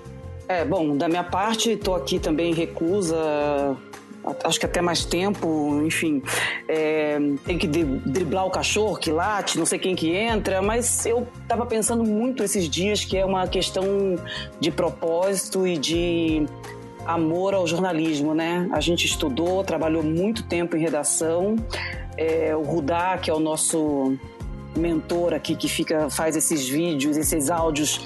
É, 0.47 0.67
bom, 0.67 0.95
da 0.95 1.09
minha 1.09 1.25
parte, 1.25 1.71
estou 1.71 1.95
aqui 1.95 2.19
também 2.19 2.53
recusa 2.53 3.17
acho 4.45 4.59
que 4.59 4.67
até 4.67 4.81
mais 4.81 5.05
tempo, 5.05 5.83
enfim, 5.85 6.23
é, 6.69 7.19
tem 7.45 7.59
que 7.59 7.67
driblar 7.67 8.47
o 8.47 8.51
cachorro 8.51 8.97
que 8.97 9.11
late, 9.11 9.59
não 9.59 9.67
sei 9.67 9.79
quem 9.79 9.95
que 9.95 10.15
entra, 10.15 10.63
mas 10.63 11.05
eu 11.07 11.27
estava 11.43 11.67
pensando 11.67 12.05
muito 12.05 12.43
esses 12.43 12.69
dias 12.69 13.05
que 13.05 13.17
é 13.17 13.25
uma 13.25 13.47
questão 13.47 13.85
de 14.61 14.71
propósito 14.71 15.67
e 15.67 15.77
de 15.77 16.47
amor 17.07 17.55
ao 17.55 17.67
jornalismo, 17.67 18.35
né? 18.35 18.69
A 18.71 18.81
gente 18.81 19.07
estudou, 19.07 19.65
trabalhou 19.65 20.03
muito 20.03 20.43
tempo 20.43 20.77
em 20.77 20.81
redação. 20.81 21.57
É, 22.17 22.55
o 22.55 22.63
Rudá, 22.63 23.17
que 23.17 23.31
é 23.31 23.35
o 23.35 23.41
nosso 23.41 24.19
mentor 24.77 25.33
aqui, 25.33 25.57
que 25.57 25.69
fica 25.69 26.11
faz 26.11 26.37
esses 26.37 26.69
vídeos, 26.69 27.17
esses 27.17 27.49
áudios 27.49 28.05